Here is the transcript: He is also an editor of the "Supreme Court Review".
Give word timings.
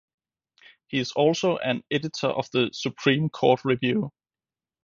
He 0.87 0.97
is 0.97 1.11
also 1.11 1.57
an 1.57 1.83
editor 1.91 2.25
of 2.25 2.49
the 2.49 2.71
"Supreme 2.73 3.29
Court 3.29 3.63
Review". 3.63 4.09